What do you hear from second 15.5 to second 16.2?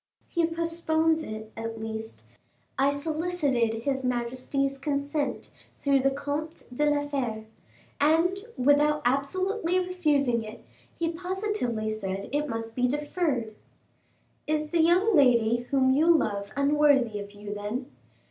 whom you